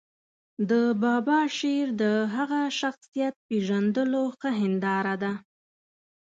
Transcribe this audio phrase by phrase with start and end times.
[0.69, 0.71] د
[1.03, 2.03] بابا شعر د
[2.35, 5.33] هغه شخصیت پېژندلو ښه هنداره ده.